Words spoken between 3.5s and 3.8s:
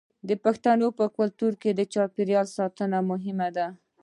ده.